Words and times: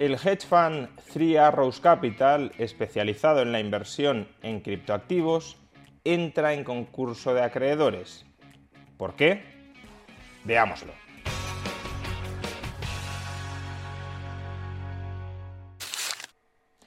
El 0.00 0.14
hedge 0.14 0.46
fund 0.46 0.88
Three 1.12 1.36
Arrows 1.36 1.78
Capital, 1.78 2.52
especializado 2.56 3.42
en 3.42 3.52
la 3.52 3.60
inversión 3.60 4.26
en 4.40 4.60
criptoactivos, 4.60 5.58
entra 6.04 6.54
en 6.54 6.64
concurso 6.64 7.34
de 7.34 7.42
acreedores. 7.42 8.24
¿Por 8.96 9.14
qué? 9.14 9.42
Veámoslo. 10.44 10.94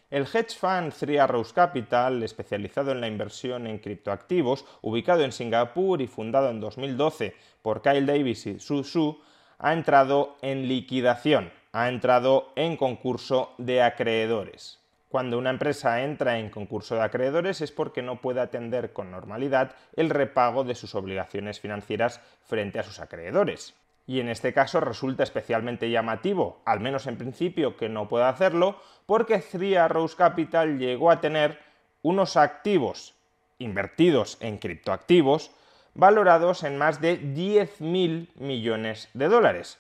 El 0.10 0.24
hedge 0.24 0.56
fund 0.60 0.92
Three 0.92 1.20
Arrows 1.20 1.54
Capital, 1.54 2.24
especializado 2.24 2.94
en 2.94 3.00
la 3.00 3.08
inversión 3.08 3.68
en 3.68 3.78
criptoactivos, 3.78 4.66
ubicado 4.82 5.24
en 5.24 5.34
Singapur 5.34 6.02
y 6.02 6.08
fundado 6.08 6.50
en 6.50 6.60
2012 6.60 7.36
por 7.62 7.84
Kyle 7.84 8.08
Davis 8.08 8.48
y 8.48 8.60
Su 8.60 8.84
Su, 8.84 9.22
ha 9.60 9.72
entrado 9.72 10.36
en 10.42 10.68
liquidación, 10.68 11.52
ha 11.74 11.90
entrado 11.90 12.54
en 12.56 12.78
concurso 12.78 13.54
de 13.58 13.82
acreedores. 13.82 14.80
Cuando 15.10 15.40
una 15.40 15.50
empresa 15.50 16.04
entra 16.04 16.38
en 16.38 16.50
concurso 16.50 16.96
de 16.96 17.02
acreedores 17.02 17.62
es 17.62 17.72
porque 17.72 18.04
no 18.04 18.22
puede 18.22 18.42
atender 18.42 18.94
con 18.94 19.12
normalidad 19.12 19.76
el 19.96 20.12
repago 20.12 20.64
de 20.64 20.76
sus 20.76 20.94
obligaciones 20.94 21.60
financieras 21.60 22.22
frente 22.46 22.80
a 22.80 22.84
sus 22.84 23.00
acreedores. 23.00 23.74
Y 24.06 24.20
en 24.20 24.30
este 24.30 24.54
caso 24.54 24.82
resulta 24.82 25.24
especialmente 25.24 25.90
llamativo, 25.90 26.62
al 26.66 26.80
menos 26.80 27.08
en 27.08 27.18
principio, 27.18 27.76
que 27.76 27.90
no 27.90 28.08
pueda 28.08 28.30
hacerlo, 28.30 28.80
porque 29.06 29.40
Three 29.40 29.76
Arrows 29.76 30.16
Capital 30.16 30.78
llegó 30.78 31.10
a 31.10 31.22
tener 31.22 31.60
unos 32.02 32.38
activos 32.38 33.16
invertidos 33.58 34.38
en 34.42 34.58
criptoactivos 34.58 35.52
valorados 35.96 36.64
en 36.64 36.78
más 36.78 37.02
de 37.02 37.20
10.000 37.20 38.30
millones 38.36 39.10
de 39.14 39.28
dólares. 39.28 39.80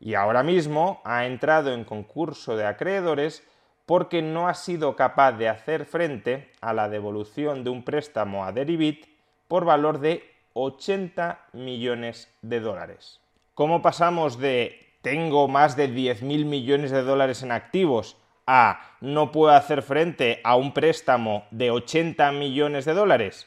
Y 0.00 0.14
ahora 0.14 0.42
mismo 0.42 1.00
ha 1.04 1.26
entrado 1.26 1.72
en 1.72 1.84
concurso 1.84 2.56
de 2.56 2.66
acreedores 2.66 3.42
porque 3.86 4.20
no 4.20 4.48
ha 4.48 4.54
sido 4.54 4.96
capaz 4.96 5.32
de 5.32 5.48
hacer 5.48 5.86
frente 5.86 6.52
a 6.60 6.72
la 6.72 6.88
devolución 6.88 7.64
de 7.64 7.70
un 7.70 7.82
préstamo 7.82 8.44
a 8.44 8.52
Deribit 8.52 9.06
por 9.48 9.64
valor 9.64 9.98
de 9.98 10.22
80 10.52 11.46
millones 11.54 12.30
de 12.42 12.60
dólares. 12.60 13.20
¿Cómo 13.54 13.80
pasamos 13.80 14.38
de 14.38 14.88
tengo 15.02 15.48
más 15.48 15.74
de 15.74 15.88
10.000 15.88 16.44
millones 16.44 16.90
de 16.90 17.02
dólares 17.02 17.42
en 17.42 17.50
activos 17.50 18.16
a 18.46 18.80
no 19.00 19.32
puedo 19.32 19.54
hacer 19.54 19.82
frente 19.82 20.40
a 20.44 20.56
un 20.56 20.72
préstamo 20.72 21.46
de 21.50 21.70
80 21.70 22.30
millones 22.32 22.84
de 22.84 22.94
dólares? 22.94 23.46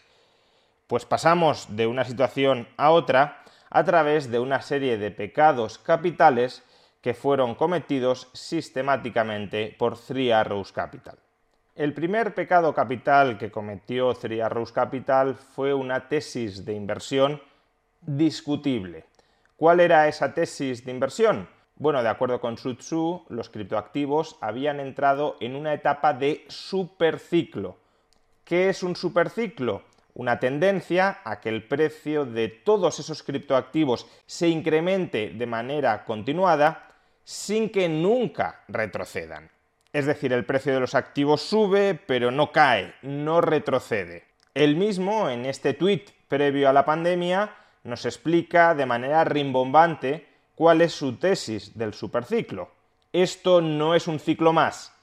Pues 0.87 1.05
pasamos 1.05 1.75
de 1.75 1.87
una 1.87 2.03
situación 2.03 2.67
a 2.77 2.91
otra 2.91 3.43
a 3.71 3.83
través 3.83 4.29
de 4.29 4.39
una 4.39 4.61
serie 4.61 4.97
de 4.97 5.11
pecados 5.11 5.79
capitales 5.79 6.63
que 7.01 7.13
fueron 7.13 7.55
cometidos 7.55 8.29
sistemáticamente 8.33 9.75
por 9.79 9.97
Three 9.97 10.31
Arrows 10.31 10.71
Capital. 10.71 11.17
El 11.73 11.93
primer 11.93 12.35
pecado 12.35 12.73
capital 12.73 13.37
que 13.37 13.49
cometió 13.49 14.13
Three 14.13 14.41
Arrows 14.41 14.71
Capital 14.73 15.35
fue 15.35 15.73
una 15.73 16.09
tesis 16.09 16.63
de 16.65 16.73
inversión 16.73 17.41
discutible. 18.01 19.05
¿Cuál 19.55 19.79
era 19.79 20.07
esa 20.07 20.33
tesis 20.33 20.85
de 20.85 20.91
inversión? 20.91 21.47
Bueno, 21.77 22.03
de 22.03 22.09
acuerdo 22.09 22.41
con 22.41 22.55
Tzu, 22.55 23.25
los 23.29 23.49
criptoactivos 23.49 24.37
habían 24.41 24.79
entrado 24.79 25.37
en 25.39 25.55
una 25.55 25.73
etapa 25.73 26.13
de 26.13 26.45
superciclo. 26.49 27.77
¿Qué 28.43 28.69
es 28.69 28.83
un 28.83 28.95
superciclo? 28.95 29.83
Una 30.13 30.39
tendencia 30.39 31.19
a 31.23 31.39
que 31.39 31.49
el 31.49 31.67
precio 31.67 32.25
de 32.25 32.49
todos 32.49 32.99
esos 32.99 33.23
criptoactivos 33.23 34.07
se 34.25 34.49
incremente 34.49 35.29
de 35.29 35.45
manera 35.45 36.03
continuada 36.03 36.89
sin 37.23 37.69
que 37.69 37.87
nunca 37.87 38.63
retrocedan. 38.67 39.49
Es 39.93 40.05
decir, 40.05 40.33
el 40.33 40.45
precio 40.45 40.73
de 40.73 40.79
los 40.79 40.95
activos 40.95 41.41
sube, 41.41 41.95
pero 41.95 42.31
no 42.31 42.51
cae, 42.51 42.93
no 43.01 43.41
retrocede. 43.41 44.25
El 44.53 44.75
mismo, 44.75 45.29
en 45.29 45.45
este 45.45 45.73
tuit 45.73 46.09
previo 46.27 46.69
a 46.69 46.73
la 46.73 46.85
pandemia, 46.85 47.55
nos 47.83 48.05
explica 48.05 48.75
de 48.75 48.85
manera 48.85 49.23
rimbombante 49.23 50.27
cuál 50.55 50.81
es 50.81 50.93
su 50.93 51.15
tesis 51.15 51.77
del 51.77 51.93
superciclo. 51.93 52.71
Esto 53.13 53.61
no 53.61 53.95
es 53.95 54.07
un 54.07 54.19
ciclo 54.19 54.53
más, 54.53 54.93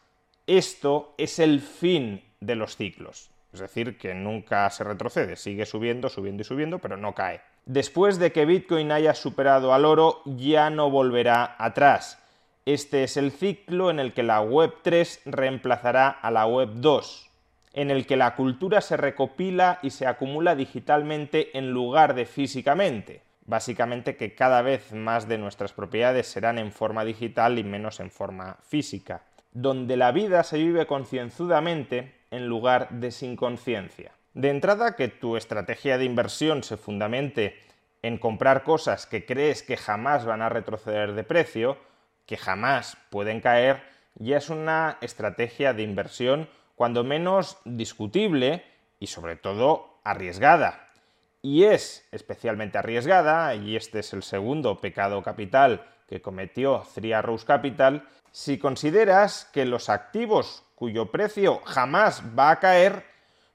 esto 0.46 1.14
es 1.18 1.38
el 1.38 1.60
fin 1.60 2.24
de 2.40 2.54
los 2.54 2.76
ciclos. 2.76 3.30
Es 3.52 3.60
decir, 3.60 3.96
que 3.96 4.14
nunca 4.14 4.68
se 4.70 4.84
retrocede, 4.84 5.36
sigue 5.36 5.64
subiendo, 5.64 6.08
subiendo 6.08 6.42
y 6.42 6.44
subiendo, 6.44 6.78
pero 6.78 6.96
no 6.96 7.14
cae. 7.14 7.40
Después 7.64 8.18
de 8.18 8.32
que 8.32 8.46
Bitcoin 8.46 8.92
haya 8.92 9.14
superado 9.14 9.72
al 9.72 9.84
oro, 9.84 10.22
ya 10.24 10.70
no 10.70 10.90
volverá 10.90 11.56
atrás. 11.58 12.22
Este 12.66 13.04
es 13.04 13.16
el 13.16 13.30
ciclo 13.30 13.90
en 13.90 13.98
el 13.98 14.12
que 14.12 14.22
la 14.22 14.42
Web 14.42 14.74
3 14.82 15.22
reemplazará 15.24 16.08
a 16.08 16.30
la 16.30 16.46
Web 16.46 16.70
2, 16.74 17.30
en 17.72 17.90
el 17.90 18.06
que 18.06 18.16
la 18.16 18.34
cultura 18.36 18.82
se 18.82 18.98
recopila 18.98 19.78
y 19.82 19.90
se 19.90 20.06
acumula 20.06 20.54
digitalmente 20.54 21.56
en 21.56 21.70
lugar 21.70 22.14
de 22.14 22.26
físicamente. 22.26 23.22
Básicamente 23.46 24.16
que 24.16 24.34
cada 24.34 24.60
vez 24.60 24.92
más 24.92 25.26
de 25.26 25.38
nuestras 25.38 25.72
propiedades 25.72 26.26
serán 26.26 26.58
en 26.58 26.70
forma 26.70 27.06
digital 27.06 27.58
y 27.58 27.64
menos 27.64 28.00
en 28.00 28.10
forma 28.10 28.58
física, 28.62 29.22
donde 29.52 29.96
la 29.96 30.12
vida 30.12 30.44
se 30.44 30.58
vive 30.58 30.86
concienzudamente 30.86 32.17
en 32.30 32.46
lugar 32.46 32.88
de 32.90 33.10
sin 33.10 33.36
conciencia. 33.36 34.12
De 34.34 34.50
entrada, 34.50 34.94
que 34.96 35.08
tu 35.08 35.36
estrategia 35.36 35.98
de 35.98 36.04
inversión 36.04 36.62
se 36.62 36.76
fundamente 36.76 37.58
en 38.02 38.18
comprar 38.18 38.62
cosas 38.62 39.06
que 39.06 39.24
crees 39.24 39.62
que 39.62 39.76
jamás 39.76 40.24
van 40.24 40.42
a 40.42 40.48
retroceder 40.48 41.14
de 41.14 41.24
precio, 41.24 41.78
que 42.26 42.36
jamás 42.36 42.96
pueden 43.10 43.40
caer, 43.40 43.82
ya 44.14 44.36
es 44.36 44.50
una 44.50 44.98
estrategia 45.00 45.72
de 45.72 45.82
inversión 45.82 46.48
cuando 46.76 47.02
menos 47.02 47.58
discutible 47.64 48.64
y 49.00 49.08
sobre 49.08 49.36
todo 49.36 50.00
arriesgada. 50.04 50.86
Y 51.42 51.64
es 51.64 52.06
especialmente 52.12 52.78
arriesgada, 52.78 53.54
y 53.54 53.76
este 53.76 54.00
es 54.00 54.12
el 54.12 54.22
segundo 54.22 54.80
pecado 54.80 55.22
capital 55.22 55.84
que 56.08 56.20
cometió 56.22 56.84
Three 56.94 57.12
Arrows 57.12 57.44
Capital, 57.44 58.08
si 58.32 58.58
consideras 58.58 59.48
que 59.52 59.64
los 59.64 59.88
activos 59.88 60.64
cuyo 60.78 61.06
precio 61.06 61.60
jamás 61.64 62.22
va 62.38 62.50
a 62.52 62.60
caer 62.60 63.04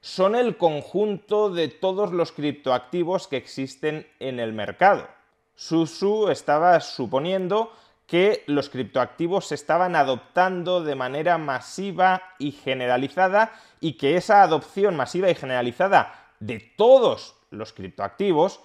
son 0.02 0.34
el 0.34 0.58
conjunto 0.58 1.48
de 1.48 1.68
todos 1.68 2.12
los 2.12 2.32
criptoactivos 2.32 3.28
que 3.28 3.38
existen 3.38 4.06
en 4.20 4.38
el 4.38 4.52
mercado. 4.52 5.08
Susu 5.54 6.28
estaba 6.28 6.78
suponiendo 6.80 7.72
que 8.06 8.44
los 8.46 8.68
criptoactivos 8.68 9.46
se 9.46 9.54
estaban 9.54 9.96
adoptando 9.96 10.84
de 10.84 10.94
manera 10.96 11.38
masiva 11.38 12.22
y 12.38 12.52
generalizada 12.52 13.52
y 13.80 13.94
que 13.94 14.18
esa 14.18 14.42
adopción 14.42 14.94
masiva 14.94 15.30
y 15.30 15.34
generalizada 15.34 16.28
de 16.40 16.60
todos 16.76 17.36
los 17.48 17.72
criptoactivos 17.72 18.60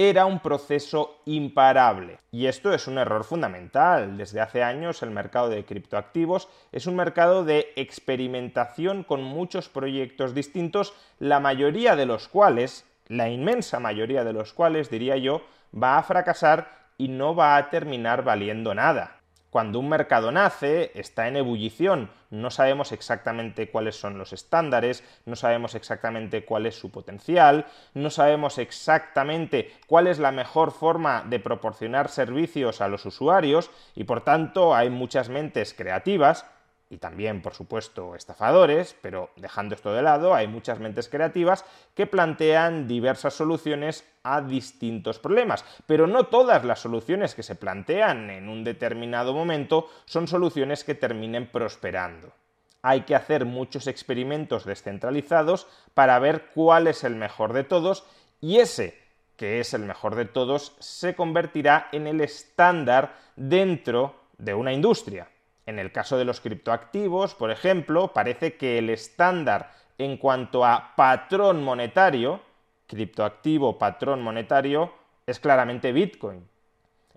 era 0.00 0.26
un 0.26 0.38
proceso 0.38 1.20
imparable. 1.24 2.20
Y 2.30 2.46
esto 2.46 2.72
es 2.72 2.86
un 2.86 2.98
error 2.98 3.24
fundamental. 3.24 4.16
Desde 4.16 4.40
hace 4.40 4.62
años 4.62 5.02
el 5.02 5.10
mercado 5.10 5.48
de 5.48 5.64
criptoactivos 5.64 6.48
es 6.70 6.86
un 6.86 6.94
mercado 6.94 7.44
de 7.44 7.72
experimentación 7.74 9.02
con 9.02 9.24
muchos 9.24 9.68
proyectos 9.68 10.34
distintos, 10.34 10.94
la 11.18 11.40
mayoría 11.40 11.96
de 11.96 12.06
los 12.06 12.28
cuales, 12.28 12.86
la 13.08 13.28
inmensa 13.28 13.80
mayoría 13.80 14.22
de 14.22 14.32
los 14.32 14.52
cuales, 14.52 14.88
diría 14.88 15.16
yo, 15.16 15.42
va 15.74 15.98
a 15.98 16.02
fracasar 16.04 16.86
y 16.96 17.08
no 17.08 17.34
va 17.34 17.56
a 17.56 17.68
terminar 17.68 18.22
valiendo 18.22 18.76
nada. 18.76 19.17
Cuando 19.50 19.78
un 19.78 19.88
mercado 19.88 20.30
nace, 20.30 20.90
está 20.94 21.26
en 21.26 21.36
ebullición, 21.36 22.10
no 22.30 22.50
sabemos 22.50 22.92
exactamente 22.92 23.70
cuáles 23.70 23.96
son 23.96 24.18
los 24.18 24.34
estándares, 24.34 25.02
no 25.24 25.36
sabemos 25.36 25.74
exactamente 25.74 26.44
cuál 26.44 26.66
es 26.66 26.78
su 26.78 26.90
potencial, 26.90 27.64
no 27.94 28.10
sabemos 28.10 28.58
exactamente 28.58 29.72
cuál 29.86 30.06
es 30.06 30.18
la 30.18 30.32
mejor 30.32 30.70
forma 30.70 31.24
de 31.26 31.40
proporcionar 31.40 32.10
servicios 32.10 32.82
a 32.82 32.88
los 32.88 33.06
usuarios 33.06 33.70
y 33.94 34.04
por 34.04 34.22
tanto 34.22 34.74
hay 34.74 34.90
muchas 34.90 35.30
mentes 35.30 35.72
creativas, 35.72 36.44
y 36.90 36.96
también, 36.96 37.42
por 37.42 37.54
supuesto, 37.54 38.14
estafadores, 38.14 38.96
pero 39.02 39.30
dejando 39.36 39.74
esto 39.74 39.92
de 39.92 40.02
lado, 40.02 40.34
hay 40.34 40.48
muchas 40.48 40.80
mentes 40.80 41.08
creativas 41.08 41.64
que 41.94 42.06
plantean 42.06 42.88
diversas 42.88 43.34
soluciones 43.34 44.04
a 44.22 44.40
distintos 44.40 45.18
problemas. 45.18 45.64
Pero 45.86 46.06
no 46.06 46.24
todas 46.24 46.64
las 46.64 46.80
soluciones 46.80 47.34
que 47.34 47.42
se 47.42 47.56
plantean 47.56 48.30
en 48.30 48.48
un 48.48 48.64
determinado 48.64 49.34
momento 49.34 49.88
son 50.06 50.28
soluciones 50.28 50.82
que 50.82 50.94
terminen 50.94 51.50
prosperando. 51.50 52.32
Hay 52.80 53.02
que 53.02 53.14
hacer 53.14 53.44
muchos 53.44 53.86
experimentos 53.86 54.64
descentralizados 54.64 55.66
para 55.92 56.18
ver 56.18 56.46
cuál 56.54 56.86
es 56.86 57.04
el 57.04 57.16
mejor 57.16 57.52
de 57.52 57.64
todos 57.64 58.04
y 58.40 58.60
ese 58.60 59.08
que 59.36 59.60
es 59.60 59.72
el 59.72 59.82
mejor 59.82 60.16
de 60.16 60.24
todos 60.24 60.74
se 60.80 61.14
convertirá 61.14 61.88
en 61.92 62.08
el 62.08 62.20
estándar 62.20 63.14
dentro 63.36 64.16
de 64.36 64.52
una 64.52 64.72
industria. 64.72 65.28
En 65.68 65.78
el 65.78 65.92
caso 65.92 66.16
de 66.16 66.24
los 66.24 66.40
criptoactivos, 66.40 67.34
por 67.34 67.50
ejemplo, 67.50 68.14
parece 68.14 68.56
que 68.56 68.78
el 68.78 68.88
estándar 68.88 69.70
en 69.98 70.16
cuanto 70.16 70.64
a 70.64 70.94
patrón 70.96 71.62
monetario, 71.62 72.40
criptoactivo, 72.86 73.76
patrón 73.76 74.22
monetario, 74.22 74.94
es 75.26 75.38
claramente 75.38 75.92
Bitcoin. 75.92 76.48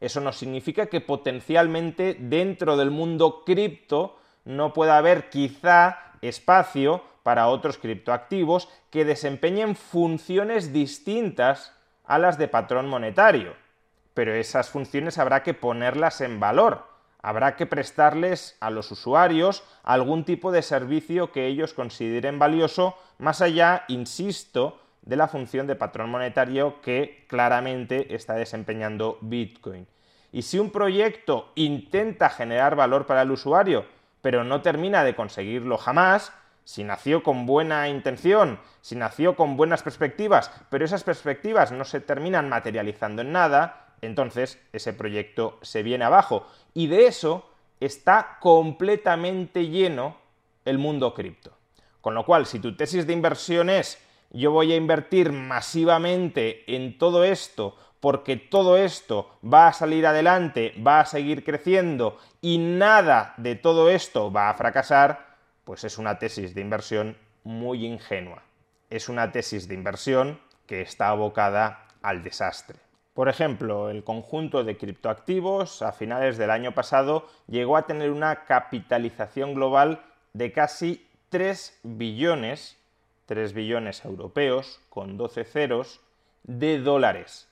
Eso 0.02 0.20
no 0.20 0.34
significa 0.34 0.88
que 0.88 1.00
potencialmente 1.00 2.18
dentro 2.20 2.76
del 2.76 2.92
mundo 2.92 3.46
cripto 3.46 4.20
no 4.44 4.74
pueda 4.74 4.98
haber 4.98 5.30
quizá 5.30 6.18
espacio 6.22 7.06
para 7.24 7.48
otros 7.48 7.78
criptoactivos 7.78 8.68
que 8.90 9.06
desempeñen 9.06 9.78
funciones 9.78 10.74
distintas 10.74 11.74
a 12.04 12.20
las 12.20 12.38
de 12.38 12.50
patrón 12.50 12.90
monetario. 12.90 13.54
Pero 14.14 14.34
esas 14.34 14.70
funciones 14.70 15.18
habrá 15.20 15.42
que 15.42 15.54
ponerlas 15.54 16.20
en 16.20 16.42
valor 16.42 16.91
habrá 17.22 17.56
que 17.56 17.66
prestarles 17.66 18.58
a 18.60 18.70
los 18.70 18.92
usuarios 18.92 19.64
algún 19.84 20.26
tipo 20.26 20.52
de 20.52 20.62
servicio 20.62 21.32
que 21.32 21.48
ellos 21.48 21.74
consideren 21.74 22.40
valioso, 22.40 22.96
más 23.18 23.42
allá, 23.42 23.86
insisto, 23.88 24.80
de 25.02 25.16
la 25.16 25.28
función 25.28 25.68
de 25.68 25.76
patrón 25.76 26.10
monetario 26.10 26.82
que 26.82 27.26
claramente 27.28 28.14
está 28.16 28.34
desempeñando 28.36 29.18
Bitcoin. 29.22 29.88
Y 30.32 30.44
si 30.44 30.60
un 30.60 30.72
proyecto 30.72 31.52
intenta 31.56 32.30
generar 32.30 32.76
valor 32.76 33.06
para 33.06 33.24
el 33.24 33.32
usuario, 33.32 33.86
pero 34.22 34.44
no 34.44 34.62
termina 34.62 35.04
de 35.04 35.16
conseguirlo 35.16 35.78
jamás, 35.78 36.32
si 36.64 36.84
nació 36.84 37.24
con 37.24 37.46
buena 37.46 37.90
intención, 37.90 38.60
si 38.82 38.96
nació 38.96 39.36
con 39.36 39.58
buenas 39.58 39.84
perspectivas, 39.84 40.52
pero 40.70 40.86
esas 40.86 41.04
perspectivas 41.04 41.72
no 41.72 41.84
se 41.84 42.00
terminan 42.00 42.48
materializando 42.48 43.24
en 43.24 43.32
nada, 43.32 43.81
entonces 44.02 44.60
ese 44.74 44.94
proyecto 44.94 45.60
se 45.62 45.84
viene 45.84 46.06
abajo. 46.06 46.48
Y 46.74 46.88
de 46.88 47.08
eso 47.08 47.50
está 47.80 48.38
completamente 48.40 49.68
lleno 49.68 50.18
el 50.66 50.78
mundo 50.78 51.14
cripto. 51.14 51.52
Con 52.02 52.16
lo 52.16 52.26
cual, 52.26 52.46
si 52.46 52.60
tu 52.60 52.76
tesis 52.76 53.06
de 53.06 53.14
inversión 53.14 53.70
es 53.70 54.02
yo 54.34 54.52
voy 54.52 54.72
a 54.72 54.78
invertir 54.78 55.32
masivamente 55.32 56.64
en 56.74 56.98
todo 56.98 57.24
esto 57.24 57.76
porque 58.00 58.38
todo 58.38 58.78
esto 58.78 59.38
va 59.44 59.68
a 59.68 59.74
salir 59.74 60.08
adelante, 60.08 60.74
va 60.86 61.02
a 61.02 61.06
seguir 61.06 61.44
creciendo 61.44 62.18
y 62.40 62.58
nada 62.58 63.34
de 63.38 63.56
todo 63.56 63.90
esto 63.90 64.32
va 64.32 64.50
a 64.50 64.54
fracasar, 64.56 65.36
pues 65.64 65.84
es 65.84 65.98
una 65.98 66.18
tesis 66.18 66.56
de 66.56 66.62
inversión 66.62 67.18
muy 67.44 67.86
ingenua. 67.86 68.44
Es 68.90 69.10
una 69.10 69.32
tesis 69.32 69.68
de 69.68 69.76
inversión 69.76 70.40
que 70.66 70.82
está 70.82 71.10
abocada 71.10 71.88
al 72.02 72.24
desastre. 72.24 72.80
Por 73.14 73.28
ejemplo, 73.28 73.90
el 73.90 74.04
conjunto 74.04 74.64
de 74.64 74.78
criptoactivos 74.78 75.82
a 75.82 75.92
finales 75.92 76.38
del 76.38 76.50
año 76.50 76.74
pasado 76.74 77.28
llegó 77.48 77.76
a 77.76 77.86
tener 77.86 78.10
una 78.10 78.46
capitalización 78.46 79.54
global 79.54 80.02
de 80.34 80.54
casi 80.54 81.08
3 81.30 81.82
billones, 81.84 82.78
3 83.26 83.54
billones 83.54 84.06
europeos 84.06 84.80
con 84.90 85.18
12 85.18 85.44
ceros, 85.44 86.00
de 86.44 86.80
dólares. 86.80 87.50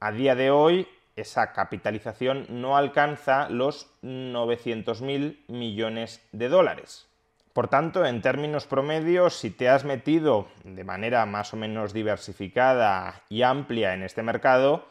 A 0.00 0.12
día 0.12 0.34
de 0.34 0.50
hoy 0.50 0.88
esa 1.14 1.52
capitalización 1.52 2.46
no 2.48 2.76
alcanza 2.76 3.50
los 3.50 3.90
900.000 4.02 5.46
millones 5.48 6.26
de 6.32 6.48
dólares. 6.48 7.06
Por 7.52 7.68
tanto, 7.68 8.06
en 8.06 8.22
términos 8.22 8.66
promedios, 8.66 9.36
si 9.36 9.50
te 9.50 9.68
has 9.68 9.84
metido 9.84 10.48
de 10.64 10.84
manera 10.84 11.26
más 11.26 11.52
o 11.52 11.58
menos 11.58 11.92
diversificada 11.92 13.22
y 13.28 13.42
amplia 13.42 13.92
en 13.92 14.02
este 14.02 14.22
mercado, 14.22 14.86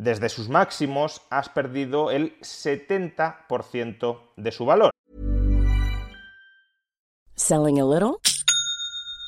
desde 0.00 0.28
sus 0.28 0.48
máximos 0.48 1.20
has 1.30 1.48
perdido 1.48 2.10
el 2.10 2.38
70% 2.40 4.18
de 4.36 4.50
su 4.50 4.64
valor. 4.64 4.90
Selling 7.36 7.78
a 7.78 7.84
little 7.84 8.20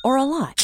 or 0.03 0.17
a 0.17 0.23
lot. 0.23 0.63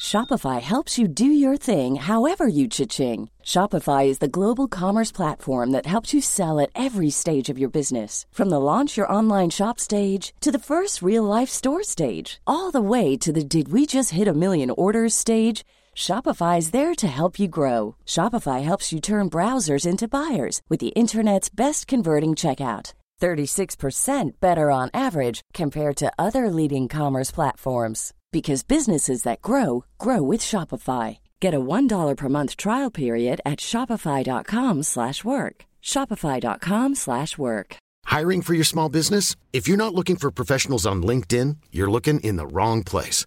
Shopify 0.00 0.60
helps 0.60 0.98
you 0.98 1.08
do 1.08 1.26
your 1.26 1.56
thing 1.56 1.96
however 1.96 2.46
you 2.46 2.68
cha-ching. 2.68 3.28
Shopify 3.42 4.06
is 4.06 4.18
the 4.18 4.28
global 4.28 4.68
commerce 4.68 5.10
platform 5.10 5.72
that 5.72 5.86
helps 5.86 6.14
you 6.14 6.20
sell 6.20 6.60
at 6.60 6.70
every 6.74 7.10
stage 7.10 7.48
of 7.48 7.58
your 7.58 7.68
business. 7.68 8.24
From 8.30 8.50
the 8.50 8.60
launch 8.60 8.96
your 8.96 9.10
online 9.10 9.50
shop 9.50 9.80
stage 9.80 10.32
to 10.40 10.52
the 10.52 10.60
first 10.60 11.02
real 11.02 11.24
life 11.24 11.48
store 11.48 11.82
stage, 11.82 12.40
all 12.46 12.70
the 12.70 12.80
way 12.80 13.16
to 13.16 13.32
the 13.32 13.42
did 13.42 13.72
we 13.72 13.84
just 13.84 14.12
hit 14.12 14.28
a 14.28 14.34
million 14.34 14.70
orders 14.70 15.14
stage. 15.14 15.64
Shopify 15.96 16.58
is 16.58 16.72
there 16.72 16.94
to 16.94 17.08
help 17.08 17.38
you 17.38 17.48
grow. 17.48 17.96
Shopify 18.04 18.62
helps 18.62 18.92
you 18.92 19.00
turn 19.00 19.30
browsers 19.30 19.86
into 19.86 20.06
buyers 20.06 20.60
with 20.68 20.78
the 20.78 20.94
internet's 20.94 21.48
best 21.48 21.86
converting 21.86 22.32
checkout. 22.32 22.92
36% 23.20 24.32
better 24.40 24.70
on 24.70 24.90
average 24.92 25.40
compared 25.54 25.96
to 25.96 26.12
other 26.18 26.50
leading 26.50 26.86
commerce 26.86 27.30
platforms 27.30 28.12
because 28.30 28.62
businesses 28.62 29.22
that 29.22 29.40
grow 29.40 29.86
grow 29.96 30.22
with 30.22 30.42
Shopify. 30.42 31.18
Get 31.40 31.54
a 31.54 31.60
$1 31.60 32.16
per 32.16 32.28
month 32.28 32.56
trial 32.56 32.90
period 32.90 33.40
at 33.46 33.58
shopify.com/work. 33.58 35.64
shopify.com/work. 35.82 37.76
Hiring 38.04 38.42
for 38.42 38.54
your 38.54 38.64
small 38.64 38.90
business? 38.90 39.36
If 39.52 39.68
you're 39.68 39.84
not 39.84 39.94
looking 39.94 40.16
for 40.16 40.30
professionals 40.30 40.86
on 40.86 41.02
LinkedIn, 41.02 41.56
you're 41.72 41.90
looking 41.90 42.20
in 42.20 42.36
the 42.36 42.46
wrong 42.46 42.84
place. 42.84 43.26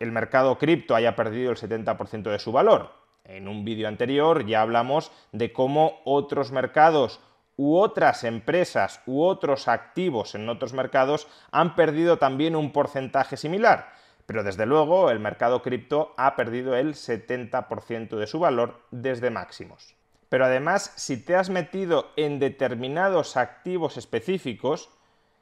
el 0.00 0.12
mercado 0.12 0.58
cripto 0.58 0.96
haya 0.96 1.14
perdido 1.14 1.52
el 1.52 1.58
70% 1.58 2.30
de 2.30 2.38
su 2.38 2.50
valor. 2.50 2.90
En 3.24 3.46
un 3.46 3.64
vídeo 3.64 3.86
anterior 3.86 4.44
ya 4.46 4.62
hablamos 4.62 5.12
de 5.30 5.52
cómo 5.52 6.00
otros 6.04 6.50
mercados 6.50 7.20
u 7.56 7.76
otras 7.76 8.24
empresas 8.24 9.02
u 9.06 9.22
otros 9.22 9.68
activos 9.68 10.34
en 10.34 10.48
otros 10.48 10.72
mercados 10.72 11.28
han 11.52 11.74
perdido 11.74 12.16
también 12.16 12.56
un 12.56 12.72
porcentaje 12.72 13.36
similar. 13.36 13.92
Pero 14.24 14.42
desde 14.42 14.64
luego 14.64 15.10
el 15.10 15.20
mercado 15.20 15.60
cripto 15.60 16.14
ha 16.16 16.36
perdido 16.36 16.74
el 16.74 16.94
70% 16.94 18.16
de 18.16 18.26
su 18.26 18.38
valor 18.38 18.80
desde 18.90 19.30
máximos. 19.30 19.94
Pero 20.30 20.46
además, 20.46 20.92
si 20.96 21.22
te 21.22 21.36
has 21.36 21.50
metido 21.50 22.12
en 22.16 22.38
determinados 22.38 23.36
activos 23.36 23.96
específicos, 23.96 24.88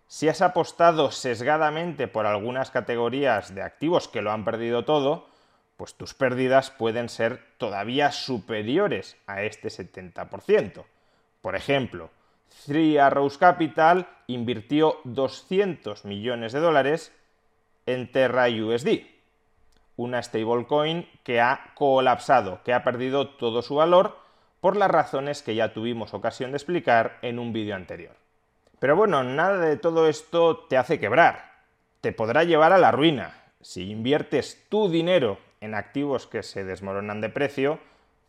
si 0.09 0.29
has 0.29 0.41
apostado 0.41 1.11
sesgadamente 1.11 2.09
por 2.09 2.25
algunas 2.25 2.71
categorías 2.71 3.55
de 3.55 3.63
activos 3.63 4.09
que 4.09 4.23
lo 4.23 4.33
han 4.33 4.45
perdido 4.45 4.85
todo, 4.85 5.29
pues 5.77 5.95
tus 5.95 6.15
pérdidas 6.15 6.71
pueden 6.71 7.11
ser 7.11 7.45
todavía 7.59 8.11
superiores 8.11 9.19
a 9.27 9.43
este 9.43 9.69
70%. 9.69 10.85
Por 11.43 11.55
ejemplo, 11.55 12.11
Three 12.67 12.99
Arrows 12.99 13.37
Capital 13.37 14.09
invirtió 14.27 14.99
200 15.05 16.07
millones 16.07 16.53
de 16.53 16.61
dólares 16.61 17.13
en 17.85 18.11
Terra 18.11 18.47
USD, 18.49 19.03
una 19.97 20.23
stablecoin 20.23 21.07
que 21.23 21.41
ha 21.41 21.73
colapsado, 21.75 22.63
que 22.65 22.73
ha 22.73 22.83
perdido 22.83 23.29
todo 23.29 23.61
su 23.61 23.75
valor 23.75 24.17
por 24.61 24.75
las 24.77 24.91
razones 24.91 25.43
que 25.43 25.55
ya 25.55 25.75
tuvimos 25.75 26.15
ocasión 26.15 26.51
de 26.53 26.57
explicar 26.57 27.19
en 27.21 27.39
un 27.39 27.53
vídeo 27.53 27.77
anterior. 27.77 28.17
Pero 28.79 28.95
bueno, 28.95 29.25
nada 29.25 29.59
de 29.59 29.77
todo 29.77 30.09
esto 30.09 30.67
te 30.69 30.77
hace 30.77 31.01
quebrar, 31.01 31.53
te 32.01 32.13
podrá 32.13 32.45
llevar 32.45 32.73
a 32.73 32.79
la 32.79 32.93
ruina. 32.93 33.35
Si 33.61 33.91
inviertes 33.91 34.67
tu 34.69 34.89
dinero 34.89 35.39
en 35.61 35.75
activos 35.75 36.27
que 36.27 36.43
se 36.43 36.65
desmoronan 36.65 37.21
de 37.21 37.29
precio, 37.29 37.81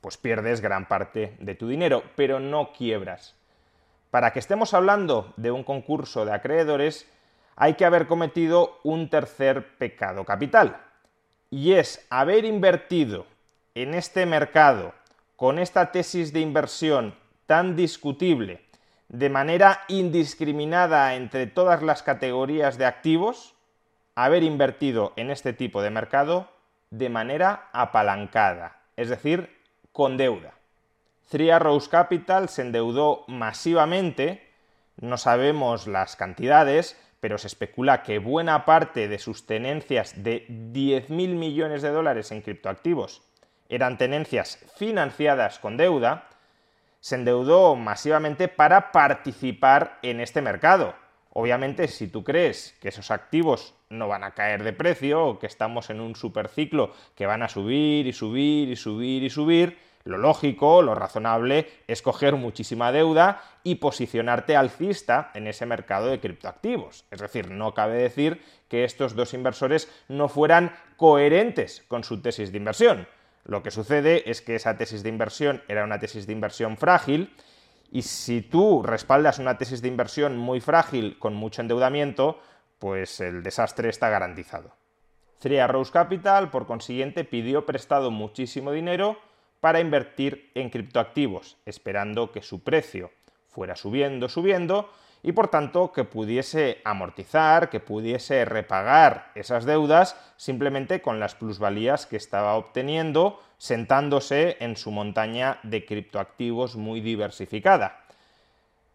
pues 0.01 0.18
pierdes 0.18 0.62
gran 0.62 0.88
parte 0.88 1.36
de 1.39 1.56
tu 1.56 1.68
dinero, 1.68 2.03
pero 2.15 2.39
no 2.39 2.72
quiebras. 2.74 3.36
Para 4.10 4.34
que 4.34 4.39
estemos 4.39 4.74
hablando 4.74 5.34
de 5.38 5.51
un 5.51 5.63
concurso 5.63 6.25
de 6.25 6.34
acreedores, 6.34 7.08
hay 7.56 7.75
que 7.75 7.86
haber 7.86 8.08
cometido 8.08 8.79
un 8.84 9.10
tercer 9.10 9.77
pecado 9.77 10.25
capital, 10.25 10.77
y 11.51 11.74
es 11.74 12.08
haber 12.10 12.46
invertido 12.46 13.27
en 13.75 13.94
este 13.94 14.25
mercado 14.25 14.94
con 15.36 15.60
esta 15.60 15.91
tesis 15.91 16.34
de 16.34 16.39
inversión 16.39 17.15
tan 17.46 17.75
discutible, 17.75 18.62
de 19.10 19.30
manera 19.30 19.82
indiscriminada 19.88 21.16
entre 21.16 21.48
todas 21.48 21.82
las 21.82 22.04
categorías 22.04 22.78
de 22.78 22.86
activos, 22.86 23.56
haber 24.16 24.44
invertido 24.44 25.13
en 25.16 25.30
este 25.32 25.54
tipo 25.54 25.82
de 25.82 25.89
mercado 25.89 26.50
de 26.89 27.10
manera 27.10 27.70
apalancada, 27.74 28.82
es 28.96 29.10
decir, 29.10 29.58
con 29.92 30.18
deuda. 30.18 30.54
Three 31.30 31.51
Arrows 31.51 31.89
Capital 31.89 32.50
se 32.50 32.63
endeudó 32.63 33.25
masivamente, 33.28 34.48
no 34.98 35.18
sabemos 35.18 35.88
las 35.88 36.16
cantidades, 36.16 37.00
pero 37.20 37.38
se 37.38 37.48
especula 37.48 38.04
que 38.04 38.20
buena 38.20 38.66
parte 38.66 39.08
de 39.08 39.20
sus 39.20 39.46
tenencias 39.46 40.24
de 40.24 40.48
10.000 40.48 41.10
millones 41.10 41.82
de 41.82 41.89
dólares 41.89 42.32
en 42.32 42.42
criptoactivos 42.42 43.22
eran 43.70 44.00
tenencias 44.00 44.58
financiadas 44.75 45.60
con 45.60 45.78
deuda, 45.78 46.28
se 47.00 47.15
endeudó 47.15 47.75
masivamente 47.75 48.48
para 48.48 48.91
participar 48.91 50.00
en 50.01 50.20
este 50.20 50.41
mercado. 50.41 50.96
Obviamente, 51.32 51.88
si 51.88 52.08
tú 52.08 52.24
crees 52.24 52.75
que 52.82 52.89
esos 52.89 53.12
activos 53.12 53.75
no 53.89 54.08
van 54.08 54.24
a 54.24 54.32
caer 54.32 54.63
de 54.63 54.74
precio 54.74 55.25
o 55.25 55.39
que 55.39 55.48
estamos 55.48 55.89
en 55.89 56.01
un 56.01 56.15
superciclo 56.15 56.91
que 57.15 57.27
van 57.27 57.44
a 57.44 57.50
subir 57.50 58.08
y 58.08 58.13
subir 58.13 58.70
y 58.70 58.75
subir 58.75 59.24
y 59.24 59.29
subir, 59.29 59.77
lo 60.06 60.18
lógico, 60.18 60.82
lo 60.82 60.96
razonable 60.96 61.68
es 61.88 62.01
coger 62.01 62.36
muchísima 62.36 62.91
deuda 62.91 63.44
y 63.63 63.75
posicionarte 63.75 64.56
alcista 64.56 65.29
en 65.34 65.46
ese 65.46 65.65
mercado 65.65 66.08
de 66.08 66.20
criptoactivos. 66.20 67.06
Es 67.12 67.20
decir, 67.20 67.51
no 67.51 67.74
cabe 67.74 67.98
decir 67.98 68.41
que 68.70 68.86
estos 68.86 69.15
dos 69.15 69.34
inversores 69.34 69.91
no 70.08 70.29
fueran 70.29 70.74
coherentes 70.98 71.84
con 71.88 72.03
su 72.03 72.22
tesis 72.22 72.51
de 72.51 72.58
inversión. 72.58 73.08
Lo 73.50 73.63
que 73.63 73.72
sucede 73.72 74.29
es 74.29 74.44
que 74.44 74.56
esa 74.56 74.77
tesis 74.77 75.01
de 75.01 75.10
inversión 75.10 75.63
era 75.68 75.84
una 75.84 75.98
tesis 75.98 76.27
de 76.27 76.34
inversión 76.34 76.77
frágil 76.77 77.34
y 77.91 78.03
si 78.03 78.41
tú 78.41 78.84
respaldas 78.84 79.39
una 79.39 79.58
tesis 79.58 79.82
de 79.82 79.88
inversión 79.88 80.38
muy 80.38 80.62
frágil 80.62 81.18
con 81.18 81.34
mucho 81.34 81.62
endeudamiento, 81.62 82.39
pues 82.77 83.20
el 83.22 83.41
desastre 83.41 83.89
está 83.89 84.10
garantizado. 84.10 84.75
Three 85.39 85.65
Rose 85.65 85.91
Capital, 85.91 86.51
por 86.51 86.68
consiguiente, 86.68 87.24
pidió 87.24 87.65
prestado 87.65 88.12
muchísimo 88.12 88.72
dinero 88.72 89.18
para 89.62 89.79
invertir 89.79 90.51
en 90.53 90.70
criptoactivos, 90.70 91.58
esperando 91.65 92.32
que 92.32 92.44
su 92.44 92.63
precio 92.63 93.10
fuera 93.48 93.75
subiendo, 93.75 94.29
subiendo, 94.29 94.91
y 95.22 95.34
por 95.34 95.50
tanto 95.50 95.92
que 95.92 96.06
pudiese 96.06 96.82
amortizar, 96.86 97.70
que 97.70 97.80
pudiese 97.80 98.46
repagar 98.46 99.32
esas 99.36 99.66
deudas 99.66 100.16
simplemente 100.38 101.02
con 101.02 101.20
las 101.20 101.36
plusvalías 101.36 102.06
que 102.06 102.18
estaba 102.18 102.56
obteniendo, 102.56 103.40
sentándose 103.58 104.58
en 104.60 104.78
su 104.78 104.92
montaña 104.92 105.60
de 105.64 105.86
criptoactivos 105.86 106.76
muy 106.76 107.02
diversificada. 107.02 108.06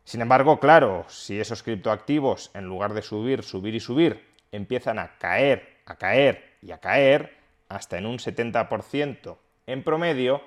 Sin 0.05 0.21
embargo, 0.21 0.61
claro, 0.61 1.05
si 1.09 1.41
esos 1.41 1.63
criptoactivos, 1.63 2.51
en 2.55 2.65
lugar 2.65 2.95
de 2.95 3.03
subir, 3.03 3.43
subir 3.43 3.75
y 3.75 3.81
subir, 3.81 4.25
empiezan 4.53 4.99
a 4.99 5.17
caer, 5.19 5.79
a 5.87 5.97
caer 5.97 6.57
y 6.63 6.73
a 6.73 6.79
caer, 6.79 7.37
hasta 7.69 7.99
en 7.99 8.07
un 8.07 8.19
70% 8.19 9.37
en 9.67 9.83
promedio, 9.83 10.43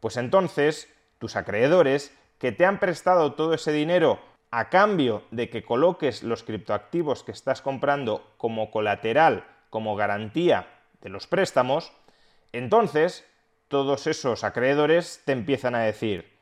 pues 0.00 0.16
entonces 0.16 0.92
tus 1.18 1.36
acreedores 1.36 2.16
que 2.38 2.52
te 2.52 2.66
han 2.66 2.80
prestado 2.80 3.34
todo 3.34 3.54
ese 3.54 3.72
dinero 3.72 4.18
a 4.56 4.68
cambio 4.68 5.24
de 5.32 5.50
que 5.50 5.64
coloques 5.64 6.22
los 6.22 6.44
criptoactivos 6.44 7.24
que 7.24 7.32
estás 7.32 7.60
comprando 7.60 8.34
como 8.36 8.70
colateral, 8.70 9.44
como 9.68 9.96
garantía 9.96 10.68
de 11.00 11.08
los 11.08 11.26
préstamos, 11.26 11.90
entonces 12.52 13.28
todos 13.66 14.06
esos 14.06 14.44
acreedores 14.44 15.22
te 15.24 15.32
empiezan 15.32 15.74
a 15.74 15.80
decir, 15.80 16.38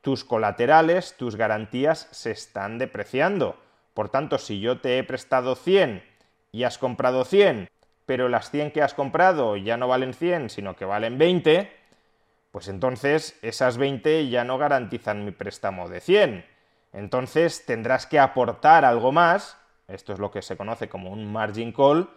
tus 0.00 0.24
colaterales, 0.24 1.16
tus 1.16 1.36
garantías 1.36 2.08
se 2.10 2.32
están 2.32 2.76
depreciando. 2.76 3.56
Por 3.94 4.08
tanto, 4.08 4.38
si 4.38 4.58
yo 4.58 4.80
te 4.80 4.98
he 4.98 5.04
prestado 5.04 5.54
100 5.54 6.02
y 6.50 6.64
has 6.64 6.76
comprado 6.76 7.24
100, 7.24 7.68
pero 8.04 8.28
las 8.28 8.50
100 8.50 8.72
que 8.72 8.82
has 8.82 8.94
comprado 8.94 9.56
ya 9.56 9.76
no 9.76 9.86
valen 9.86 10.12
100, 10.12 10.50
sino 10.50 10.74
que 10.74 10.84
valen 10.84 11.18
20, 11.18 11.70
pues 12.50 12.66
entonces 12.66 13.38
esas 13.42 13.78
20 13.78 14.28
ya 14.28 14.42
no 14.42 14.58
garantizan 14.58 15.24
mi 15.24 15.30
préstamo 15.30 15.88
de 15.88 16.00
100. 16.00 16.57
Entonces 16.92 17.64
tendrás 17.66 18.06
que 18.06 18.18
aportar 18.18 18.84
algo 18.84 19.12
más, 19.12 19.56
esto 19.88 20.12
es 20.12 20.18
lo 20.18 20.30
que 20.30 20.42
se 20.42 20.56
conoce 20.56 20.88
como 20.88 21.10
un 21.10 21.30
margin 21.30 21.72
call, 21.72 22.08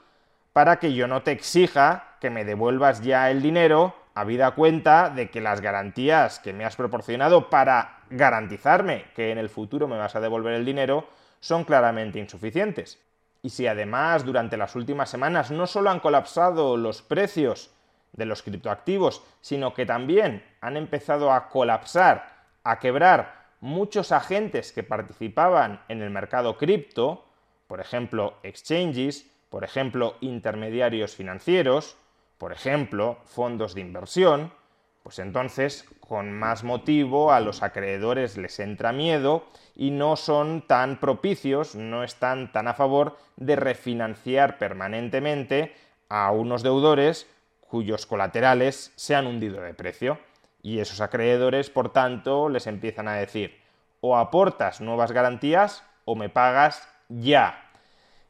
para 0.54 0.80
que 0.80 0.94
yo 0.94 1.08
no 1.08 1.24
te 1.24 1.32
exija 1.32 2.16
que 2.20 2.30
me 2.30 2.46
devuelvas 2.46 3.01
ya 3.01 3.32
el 3.32 3.42
dinero, 3.42 3.96
habida 4.13 4.51
cuenta 4.51 5.10
de 5.10 5.30
que 5.30 5.42
las 5.42 5.62
garantías 5.62 6.40
que 6.40 6.54
me 6.54 6.66
has 6.66 6.75
proporcionado 6.75 7.50
para 7.50 8.00
garantizarme 8.10 9.06
que 9.16 9.32
en 9.32 9.38
el 9.38 9.50
futuro 9.50 9.88
me 9.88 9.98
vas 9.98 10.16
a 10.16 10.20
devolver 10.20 10.54
el 10.54 10.66
dinero 10.66 11.08
son 11.40 11.63
claramente 11.63 12.20
insuficientes. 12.20 13.00
Y 13.42 13.50
si 13.50 13.66
además 13.68 14.25
durante 14.25 14.58
las 14.58 14.75
últimas 14.75 15.10
semanas 15.10 15.50
no 15.50 15.66
solo 15.66 15.90
han 15.90 16.00
colapsado 16.00 16.78
los 16.78 17.01
precios 17.01 17.72
de 18.12 18.25
los 18.25 18.44
criptoactivos, 18.44 19.24
sino 19.40 19.74
que 19.74 19.86
también 19.86 20.46
han 20.60 20.78
empezado 20.78 21.32
a 21.32 21.48
colapsar, 21.50 22.28
a 22.63 22.78
quebrar 22.80 23.41
muchos 23.62 24.12
agentes 24.12 24.74
que 24.74 24.84
participaban 24.84 25.82
en 25.88 26.01
el 26.01 26.10
mercado 26.10 26.58
cripto, 26.58 27.25
por 27.68 27.80
ejemplo, 27.80 28.34
exchanges, 28.44 29.32
por 29.50 29.63
ejemplo, 29.63 30.18
intermediarios 30.20 31.15
financieros, 31.15 31.96
por 32.38 32.51
ejemplo, 32.51 33.20
fondos 33.25 33.75
de 33.75 33.82
inversión, 33.82 34.51
pues 35.03 35.20
entonces 35.20 35.86
con 36.00 36.32
más 36.32 36.63
motivo 36.63 37.32
a 37.32 37.39
los 37.39 37.63
acreedores 37.63 38.38
les 38.38 38.60
entra 38.60 38.91
miedo 38.91 39.46
y 39.75 39.91
no 39.91 40.15
son 40.15 40.68
tan 40.68 41.00
propicios, 41.00 41.75
no 41.75 42.03
están 42.03 42.51
tan 42.51 42.68
a 42.68 42.74
favor 42.74 43.18
de 43.38 43.56
refinanciar 43.56 44.58
permanentemente 44.58 45.74
a 46.10 46.32
unos 46.32 46.63
deudores 46.63 47.27
cuyos 47.62 48.06
colaterales 48.06 48.91
se 48.96 49.15
han 49.15 49.27
hundido 49.27 49.62
de 49.62 49.74
precio. 49.74 50.20
Y 50.62 50.80
esos 50.80 51.01
acreedores, 51.01 51.70
por 51.70 51.91
tanto, 51.91 52.50
les 52.50 52.68
empiezan 52.68 53.08
a 53.08 53.15
decir, 53.15 53.60
o 54.00 54.18
aportas 54.18 54.82
nuevas 54.82 55.12
garantías 55.12 55.84
o 56.06 56.15
me 56.15 56.30
pagas 56.30 56.88
ya. 57.10 57.70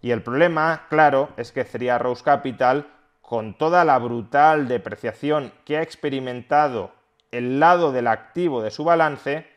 Y 0.01 0.11
el 0.11 0.23
problema, 0.23 0.87
claro, 0.89 1.29
es 1.37 1.51
que 1.51 1.63
Three 1.63 1.97
Rose 1.97 2.23
Capital, 2.23 2.87
con 3.21 3.57
toda 3.57 3.85
la 3.85 3.97
brutal 3.99 4.67
depreciación 4.67 5.53
que 5.65 5.77
ha 5.77 5.81
experimentado 5.81 6.91
el 7.31 7.59
lado 7.59 7.91
del 7.91 8.07
activo 8.07 8.61
de 8.61 8.71
su 8.71 8.83
balance, 8.83 9.47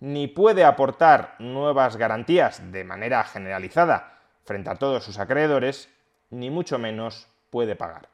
ni 0.00 0.26
puede 0.26 0.64
aportar 0.64 1.36
nuevas 1.38 1.96
garantías 1.96 2.72
de 2.72 2.84
manera 2.84 3.22
generalizada 3.24 4.18
frente 4.44 4.68
a 4.70 4.74
todos 4.74 5.04
sus 5.04 5.18
acreedores, 5.18 5.88
ni 6.30 6.50
mucho 6.50 6.78
menos 6.78 7.28
puede 7.50 7.76
pagar. 7.76 8.08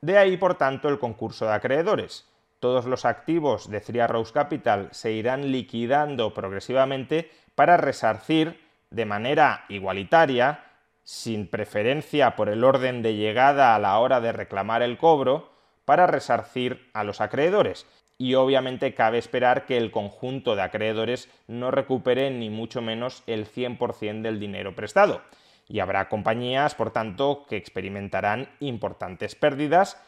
De 0.00 0.18
ahí, 0.18 0.36
por 0.36 0.56
tanto, 0.56 0.88
el 0.88 0.98
concurso 0.98 1.46
de 1.46 1.52
acreedores. 1.52 2.27
Todos 2.60 2.86
los 2.86 3.04
activos 3.04 3.70
de 3.70 3.80
Three 3.80 4.06
Rose 4.06 4.32
Capital 4.32 4.88
se 4.90 5.12
irán 5.12 5.52
liquidando 5.52 6.34
progresivamente 6.34 7.30
para 7.54 7.76
resarcir 7.76 8.60
de 8.90 9.04
manera 9.04 9.64
igualitaria, 9.68 10.64
sin 11.04 11.46
preferencia 11.46 12.36
por 12.36 12.48
el 12.48 12.64
orden 12.64 13.02
de 13.02 13.14
llegada 13.14 13.74
a 13.74 13.78
la 13.78 13.98
hora 13.98 14.20
de 14.20 14.32
reclamar 14.32 14.82
el 14.82 14.98
cobro, 14.98 15.52
para 15.84 16.06
resarcir 16.06 16.90
a 16.92 17.04
los 17.04 17.20
acreedores. 17.20 17.86
Y 18.18 18.34
obviamente 18.34 18.94
cabe 18.94 19.18
esperar 19.18 19.64
que 19.64 19.76
el 19.76 19.90
conjunto 19.90 20.56
de 20.56 20.62
acreedores 20.62 21.30
no 21.46 21.70
recupere 21.70 22.30
ni 22.30 22.50
mucho 22.50 22.82
menos 22.82 23.22
el 23.26 23.46
100% 23.46 24.22
del 24.22 24.40
dinero 24.40 24.74
prestado 24.74 25.22
y 25.68 25.80
habrá 25.80 26.08
compañías, 26.08 26.74
por 26.74 26.90
tanto, 26.90 27.44
que 27.48 27.56
experimentarán 27.56 28.48
importantes 28.60 29.34
pérdidas 29.34 30.00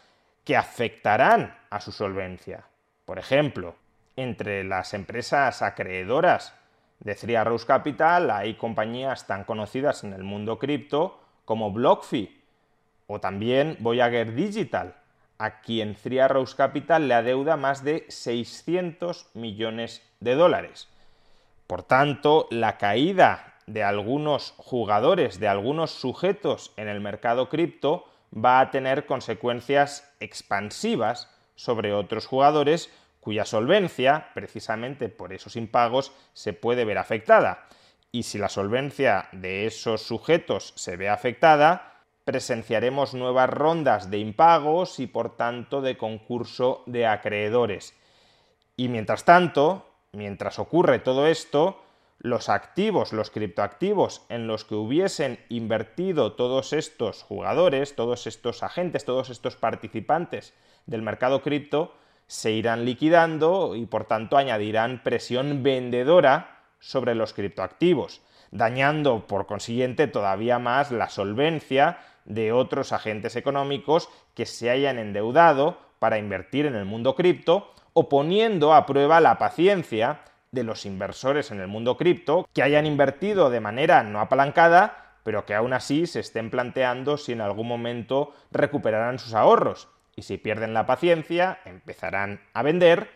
que 0.45 0.57
afectarán 0.57 1.57
a 1.71 1.81
su 1.81 1.93
solvencia. 1.93 2.65
Por 3.05 3.19
ejemplo, 3.19 3.77
entre 4.17 4.65
las 4.65 4.95
empresas 4.95 5.63
acreedoras 5.63 6.55
de 7.01 7.15
Three 7.15 7.37
Arrows 7.37 7.65
Capital 7.65 8.31
hay 8.31 8.55
compañías 8.55 9.27
tan 9.27 9.45
conocidas 9.45 10.05
en 10.05 10.13
el 10.13 10.23
mundo 10.23 10.59
cripto 10.59 11.19
como 11.45 11.73
BlockFi 11.73 12.39
O 13.07 13.19
también 13.21 13.77
Voyager 13.81 14.35
Digital, 14.35 14.95
a 15.39 15.61
quien 15.63 15.97
Three 15.97 16.21
Arrows 16.21 16.55
Capital 16.55 17.09
le 17.09 17.15
adeuda 17.15 17.57
más 17.57 17.83
de 17.83 18.05
600 18.09 19.31
millones 19.35 20.03
de 20.21 20.35
dólares. 20.35 20.89
Por 21.67 21.83
tanto, 21.83 22.47
la 22.51 22.79
caída 22.79 23.55
de 23.67 23.83
algunos 23.83 24.55
jugadores, 24.59 25.41
de 25.41 25.49
algunos 25.49 25.93
sujetos 25.93 26.73
en 26.77 26.89
el 26.89 27.01
mercado 27.01 27.49
cripto, 27.49 28.05
va 28.33 28.61
a 28.61 28.71
tener 28.71 29.07
consecuencias 29.07 30.13
expansivas 30.21 31.29
sobre 31.55 31.93
otros 31.93 32.27
jugadores 32.27 32.91
cuya 33.21 33.45
solvencia, 33.45 34.29
precisamente 34.35 35.09
por 35.09 35.33
esos 35.33 35.57
impagos, 35.57 36.13
se 36.33 36.53
puede 36.53 36.85
ver 36.85 36.99
afectada. 36.99 37.67
Y 38.13 38.23
si 38.25 38.39
la 38.39 38.49
solvencia 38.49 39.29
de 39.33 39.67
esos 39.67 40.03
sujetos 40.03 40.73
se 40.77 40.97
ve 40.97 41.09
afectada, 41.09 42.03
presenciaremos 42.25 43.15
nuevas 43.15 43.51
rondas 43.51 44.11
de 44.11 44.19
impagos 44.19 45.01
y 45.01 45.07
por 45.07 45.37
tanto 45.37 45.81
de 45.83 45.97
concurso 45.97 46.83
de 46.87 47.07
acreedores. 47.07 47.95
Y 48.77 48.89
mientras 48.89 49.25
tanto, 49.25 49.87
mientras 50.13 50.59
ocurre 50.59 50.99
todo 50.99 51.27
esto, 51.27 51.83
los 52.21 52.50
activos, 52.50 53.15
los 53.15 53.31
criptoactivos 53.31 54.27
en 54.29 54.47
los 54.47 54.67
que 54.67 54.75
hubiesen 54.75 55.41
invertido 55.49 56.35
todos 56.35 56.75
estos 56.75 57.23
jugadores, 57.23 57.97
todos 57.97 58.27
estos 58.27 58.62
agentes, 58.62 59.07
todos 59.07 59.31
estos 59.31 59.57
participantes 59.57 60.53
del 60.85 61.00
mercado 61.00 61.41
cripto, 61.41 61.95
se 62.27 62.53
irán 62.53 62.85
liquidando 62.85 63.75
y 63.75 63.87
por 63.87 64.05
tanto 64.05 64.37
añadirán 64.37 65.03
presión 65.03 65.62
vendedora 65.62 66.61
sobre 66.79 67.15
los 67.15 67.33
criptoactivos, 67.33 68.21
dañando 68.50 69.27
por 69.27 69.47
consiguiente 69.47 70.07
todavía 70.07 70.59
más 70.59 70.91
la 70.93 71.09
solvencia 71.09 71.99
de 72.27 72.53
otros 72.53 72.93
agentes 72.93 73.35
económicos 73.35 74.11
que 74.35 74.45
se 74.45 74.69
hayan 74.69 74.99
endeudado 74.99 75.79
para 75.99 76.19
invertir 76.19 76.67
en 76.67 76.75
el 76.75 76.85
mundo 76.85 77.15
cripto 77.15 77.73
o 77.95 78.11
poniendo 78.11 78.75
a 78.75 78.85
prueba 78.85 79.21
la 79.21 79.39
paciencia 79.39 80.21
de 80.52 80.64
los 80.64 80.85
inversores 80.87 81.50
en 81.50 81.61
el 81.61 81.69
mundo 81.69 81.97
cripto 81.97 82.49
que 82.52 82.62
hayan 82.62 82.87
invertido 82.87 83.50
de 83.50 83.61
manera 83.61 84.02
no 84.02 84.21
apalancada, 84.21 85.14
pero 85.23 85.47
que 85.47 85.54
aún 85.54 85.73
así 85.73 86.07
se 86.07 86.21
estén 86.21 86.50
planteando 86.50 87.16
si 87.16 87.33
en 87.33 87.40
algún 87.40 87.69
momento 87.69 88.33
recuperarán 88.50 89.19
sus 89.19 89.35
ahorros. 89.35 89.88
Y 90.16 90.23
si 90.23 90.38
pierden 90.38 90.75
la 90.75 90.87
paciencia, 90.87 91.61
empezarán 91.64 92.40
a 92.52 92.62
vender 92.62 93.11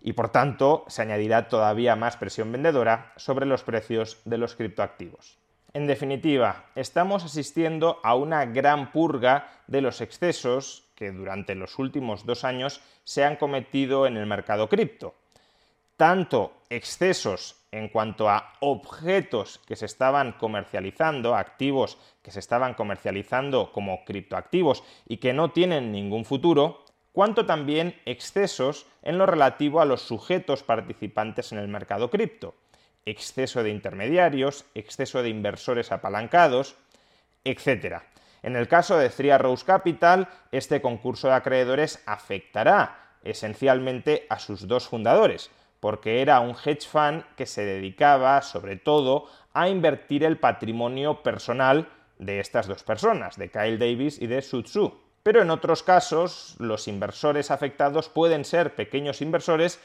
y 0.00 0.12
por 0.12 0.30
tanto 0.30 0.84
se 0.86 1.02
añadirá 1.02 1.48
todavía 1.48 1.96
más 1.96 2.16
presión 2.16 2.52
vendedora 2.52 3.12
sobre 3.16 3.46
los 3.46 3.64
precios 3.64 4.20
de 4.24 4.38
los 4.38 4.54
criptoactivos. 4.54 5.38
En 5.72 5.86
definitiva, 5.86 6.66
estamos 6.74 7.24
asistiendo 7.24 7.98
a 8.02 8.14
una 8.14 8.46
gran 8.46 8.92
purga 8.92 9.48
de 9.66 9.80
los 9.80 10.00
excesos 10.00 10.84
que 10.94 11.10
durante 11.10 11.54
los 11.54 11.78
últimos 11.78 12.24
dos 12.24 12.44
años 12.44 12.80
se 13.04 13.24
han 13.24 13.36
cometido 13.36 14.06
en 14.06 14.16
el 14.16 14.26
mercado 14.26 14.68
cripto. 14.68 15.14
Tanto 15.96 16.52
excesos 16.68 17.56
en 17.72 17.88
cuanto 17.88 18.28
a 18.28 18.52
objetos 18.60 19.60
que 19.66 19.76
se 19.76 19.86
estaban 19.86 20.32
comercializando, 20.32 21.34
activos 21.34 21.98
que 22.22 22.30
se 22.30 22.40
estaban 22.40 22.74
comercializando 22.74 23.72
como 23.72 24.04
criptoactivos 24.04 24.82
y 25.06 25.18
que 25.18 25.32
no 25.32 25.52
tienen 25.52 25.92
ningún 25.92 26.24
futuro, 26.24 26.84
cuanto 27.12 27.46
también 27.46 28.00
excesos 28.04 28.86
en 29.02 29.18
lo 29.18 29.26
relativo 29.26 29.80
a 29.80 29.86
los 29.86 30.02
sujetos 30.02 30.62
participantes 30.62 31.52
en 31.52 31.58
el 31.58 31.68
mercado 31.68 32.10
cripto 32.10 32.54
exceso 33.06 33.62
de 33.62 33.70
intermediarios, 33.70 34.66
exceso 34.74 35.22
de 35.22 35.30
inversores 35.30 35.92
apalancados, 35.92 36.76
etc. 37.44 38.02
En 38.42 38.56
el 38.56 38.68
caso 38.68 38.98
de 38.98 39.08
Three 39.08 39.30
Arrows 39.30 39.64
Capital, 39.64 40.28
este 40.50 40.82
concurso 40.82 41.28
de 41.28 41.34
acreedores 41.34 42.02
afectará 42.04 43.16
esencialmente 43.22 44.26
a 44.28 44.38
sus 44.38 44.68
dos 44.68 44.88
fundadores, 44.88 45.50
porque 45.86 46.20
era 46.20 46.40
un 46.40 46.56
hedge 46.64 46.88
fund 46.88 47.22
que 47.36 47.46
se 47.46 47.64
dedicaba 47.64 48.42
sobre 48.42 48.74
todo 48.74 49.26
a 49.52 49.68
invertir 49.68 50.24
el 50.24 50.36
patrimonio 50.36 51.22
personal 51.22 51.86
de 52.18 52.40
estas 52.40 52.66
dos 52.66 52.82
personas, 52.82 53.36
de 53.36 53.52
Kyle 53.52 53.78
Davis 53.78 54.20
y 54.20 54.26
de 54.26 54.42
Su 54.42 54.64
Tzu. 54.64 54.92
Pero 55.22 55.42
en 55.42 55.50
otros 55.50 55.84
casos, 55.84 56.56
los 56.58 56.88
inversores 56.88 57.52
afectados 57.52 58.08
pueden 58.08 58.44
ser 58.44 58.74
pequeños 58.74 59.22
inversores 59.22 59.78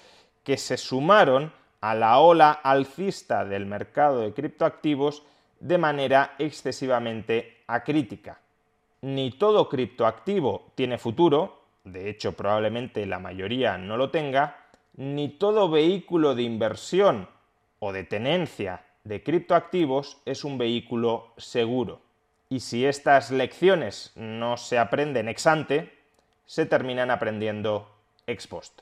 que 0.43 0.57
se 0.57 0.75
sumaron 0.75 1.53
a 1.81 1.93
la 1.93 2.17
ola 2.17 2.49
alcista 2.49 3.45
del 3.45 3.67
mercado 3.67 4.21
de 4.21 4.33
criptoactivos 4.33 5.21
de 5.59 5.77
manera 5.77 6.33
excesivamente 6.39 7.59
acrítica. 7.67 8.39
Ni 9.01 9.29
todo 9.29 9.69
criptoactivo 9.69 10.71
tiene 10.73 10.97
futuro, 10.97 11.61
de 11.83 12.09
hecho 12.09 12.33
probablemente 12.33 13.05
la 13.05 13.19
mayoría 13.19 13.77
no 13.77 13.97
lo 13.97 14.09
tenga, 14.09 14.60
ni 14.95 15.29
todo 15.29 15.69
vehículo 15.69 16.35
de 16.35 16.43
inversión 16.43 17.29
o 17.79 17.93
de 17.93 18.03
tenencia 18.03 18.85
de 19.03 19.23
criptoactivos 19.23 20.21
es 20.25 20.43
un 20.43 20.57
vehículo 20.57 21.33
seguro. 21.37 22.01
Y 22.49 22.59
si 22.59 22.85
estas 22.85 23.31
lecciones 23.31 24.11
no 24.15 24.57
se 24.57 24.77
aprenden 24.77 25.29
ex 25.29 25.47
ante, 25.47 25.93
se 26.45 26.65
terminan 26.65 27.09
aprendiendo 27.09 27.89
ex 28.27 28.47
post. 28.47 28.81